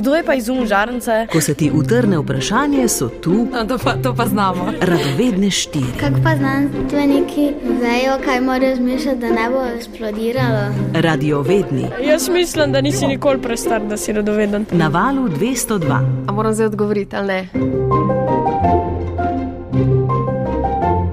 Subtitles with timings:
[0.00, 1.26] Kdo je pa izumil žarnice?
[1.28, 4.72] Ko se ti utrne vprašanje, so tu No, to, pa, to pa znamo.
[4.80, 5.92] radovedne štiri.
[6.00, 7.44] Kako pa znanstveniki
[7.76, 10.64] vejo, kaj morajo zmišljati, da ne bo eksplodiralo?
[10.94, 14.66] Radiovedni Jaz mislim, da nisi nikoli prestar, da si radoveden.
[14.72, 16.00] na valu 202.
[16.28, 17.48] A moram zdaj odgovoriti, ali ne?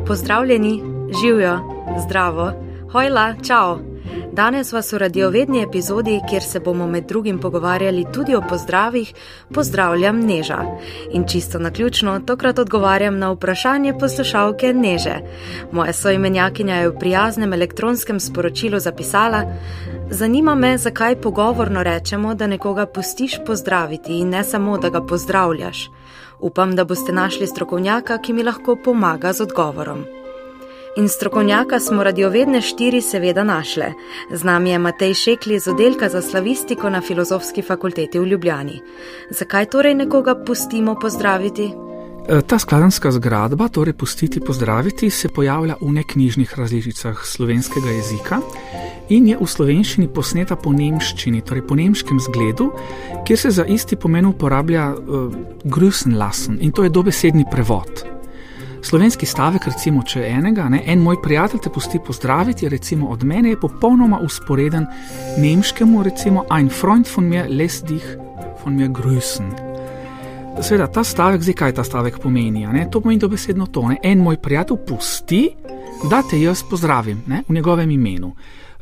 [0.08, 0.84] Pozdravljeni,
[1.14, 1.60] živijo,
[2.00, 2.52] zdravo,
[2.92, 3.78] hojla, čau.
[4.38, 9.14] Danes vas v radiovedni epizodi, kjer se bomo med drugim pogovarjali tudi o pozdravih,
[9.54, 10.58] pozdravljam Neža.
[11.12, 15.16] In čisto na ključno, tokrat odgovarjam na vprašanje poslušalke Neže.
[15.72, 19.42] Moja soimenjakinja je v prijaznem elektronskem sporočilu zapisala:
[20.10, 25.90] Zanima me, zakaj pogovorno rečemo, da nekoga pustiš pozdraviti in ne samo, da ga pozdravljaš.
[26.40, 30.06] Upam, da boste našli strokovnjaka, ki mi lahko pomaga z odgovorom.
[30.98, 33.92] In strokovnjaka smo radiovedne štiri seveda našle.
[34.32, 38.82] Z nami je Matej Šekli iz oddelka za slavistiko na Filozofski fakulteti v Ljubljani.
[39.30, 41.70] Zakaj torej nekoga pustimo pozdraviti?
[42.30, 48.42] E, Ta skladanska zgradba, torej pustiti pozdraviti, se pojavlja v neknjižnih različicah slovenskega jezika
[49.10, 52.72] in je v slovenščini posneta po nemščini, torej po nemškem zgledu,
[53.26, 55.32] kjer se za isti pomen uporablja uh,
[55.64, 58.17] grüßen lassen in to je dobesedni prevod.
[58.82, 63.50] Slovenski stavek, recimo, če enega, ne, en moj prijatelj te pusti pozdraviti, recimo od mene,
[63.50, 64.86] je popolnoma usporeden
[65.38, 68.06] nemškemu, recimo, ein Freund von mir lässt dich
[68.64, 69.52] von mir grüßen.
[70.62, 72.66] Seveda, ta stavek, zdaj kaj ta stavek pomeni?
[72.66, 72.88] Ne?
[72.92, 73.88] To pomeni dobesedno to.
[73.92, 74.00] Ne?
[74.04, 75.42] En moj prijatelj pusti,
[76.10, 77.44] da te jaz pozdravim ne?
[77.48, 78.34] v njegovem imenu.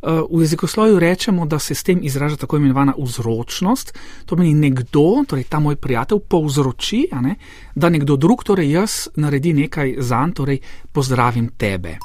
[0.06, 3.94] Uh, V jezikoslovju rečemo, da se s tem izraža tako imenovana vzročnost.
[4.26, 7.36] To pomeni nekdo, torej ta moj prijatelj, povzroči, ne,
[7.76, 10.60] da nekdo drug, torej jaz, naredi nekaj zanj, torej
[10.92, 11.98] pozdravim tebe.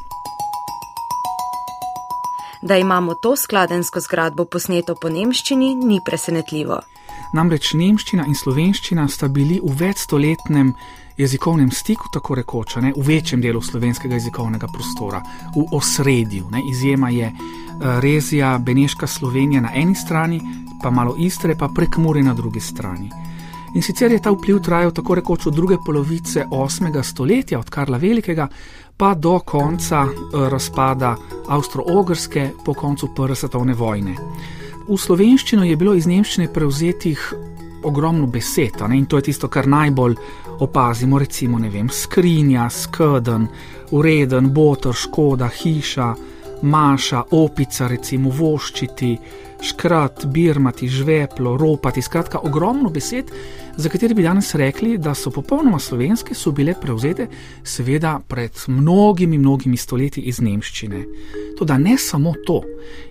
[2.63, 6.81] Da imamo to skladensko zgradbo posneto po nemščini, ni presenetljivo.
[7.35, 10.73] Namreč nemščina in slovenščina sta bili v večstoletnem
[11.21, 15.21] jezikovnem stiku, tako rekoč, ne, v večjem delu slovenskega jezikovnega prostora,
[15.57, 16.49] v osredju.
[16.51, 20.41] Ne, izjema je eh, Rezija, Beneška Slovenija na eni strani,
[20.83, 23.11] pa malo Istre, pa prek Muri na drugi strani.
[23.75, 27.03] In sicer je ta vpliv trajal tako rekoč od druge polovice 8.
[27.03, 28.49] stoletja, od Karla Velikega,
[28.97, 31.17] pa do konca eh, razpada
[31.49, 34.17] Avstro-Ogrske po koncu Prve svetovne vojne.
[34.89, 37.33] V slovenščino je bilo iz nemščine prevzetih
[37.83, 40.17] ogromno besed, ne, in to je tisto, kar najbolj
[40.61, 43.47] opazimo, recimo, vem, skrinja, skrden,
[43.91, 46.15] ureden, botr, škoda, hiša,
[46.63, 49.17] maša, opica, recimo, voščiti,
[49.63, 53.31] škrat, birmati, žveplo, ropati, skratka, ogromno besed,
[53.77, 57.27] za katere bi danes rekli, da so popolnoma slovenske, so bile prevzete,
[57.65, 61.05] seveda, pred mnogimi, mnogimi stoletji iz nemščine.
[61.59, 62.63] Toda ne samo to.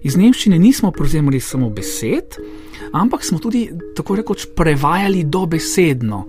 [0.04, 2.38] Iz nemščine nismo prevzemali samo besed,
[2.94, 6.26] ampak smo tudi tako rekoč prevajali dobesedno.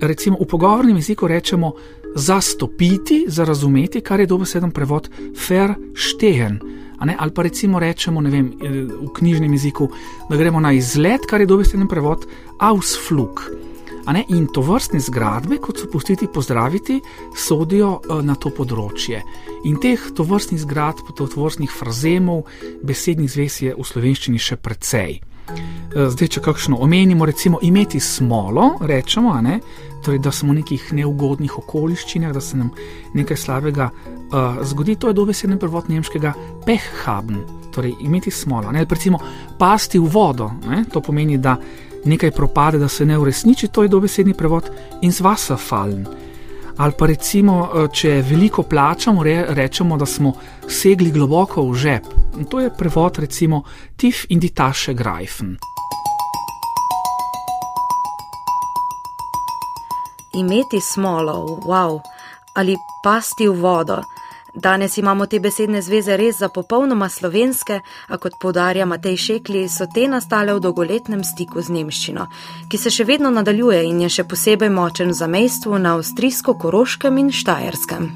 [0.00, 1.74] Recimo v pogovornem jeziku rečemo
[2.14, 5.10] zastopiti, za razumeti, kar je dobeseden prevod
[5.48, 6.60] verstehen.
[6.98, 7.16] A ne?
[7.18, 9.88] Ali pa recimo rečemo vem, v knjižnem jeziku,
[10.28, 12.26] da gremo na izlet, kar je dobeseden prevod
[12.58, 13.40] ausflug.
[14.12, 14.24] Ne?
[14.28, 17.00] In to vrstne zgradbe, kot so pustiti pozdraviti,
[17.36, 19.22] sodijo eh, na to področje.
[19.64, 22.46] In teh to vrstnih zgradb, to vrstnih frazemov,
[22.82, 25.20] besednih zvez je v slovenščini še precej.
[25.50, 29.58] Eh, Zdaj, če kakšno omenimo, recimo imeti smolo, rečemo, ne,
[30.04, 32.70] torej, da smo v nekih neugodnih okoliščinah, da se nam
[33.14, 36.32] nekaj slabega uh, zgodi, to je dobesedni prevod nemškega
[36.66, 37.42] pehhaben,
[37.74, 38.72] torej imeti smolo.
[38.72, 39.18] Ne, recimo
[39.58, 41.58] pasti v vodo, ne, to pomeni, da
[42.04, 44.70] nekaj propade, da se ne uresniči, to je dobesedni prevod
[45.02, 46.06] in z vasa faln.
[46.80, 50.32] Ali pa recimo, eh, če veliko plačamo, re, rečemo, da smo
[50.68, 52.19] segli globoko v žep.
[52.38, 53.62] In to je prevod, recimo,
[53.96, 55.56] tif in ditaše greifen.
[60.34, 62.00] Imeti smolo, wow,
[62.54, 64.02] ali pasti v vodo.
[64.54, 69.86] Danes imamo te besedne zveze res za popolnoma slovenske, a kot podarja Matej Šekli, so
[69.86, 72.26] te nastale v dolgoletnem stiku z nemščino,
[72.68, 77.30] ki se še vedno nadaljuje in je še posebej močen v zamejstvu na avstrijsko-koroškem in
[77.30, 78.10] štajerskem.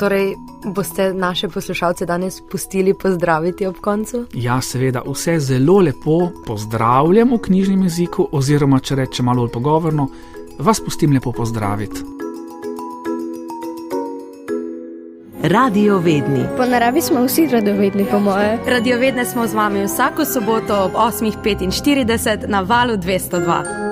[0.00, 4.24] Torej, boste naše poslušalce danes pustili pozdraviti ob koncu?
[4.34, 10.08] Ja, seveda, vse zelo lepo pozdravljam v knjižnem jeziku, oziroma če rečem malo bolj pogovorno,
[10.58, 12.00] vas pustim lepo pozdraviti.
[15.42, 18.58] Radiovedni Po naravi smo vsi radovedni, po moje.
[18.66, 23.89] Radiovedne smo z vami vsako soboto ob 8.45 na valu 202.